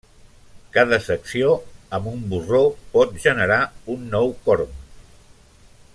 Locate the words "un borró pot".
2.13-3.15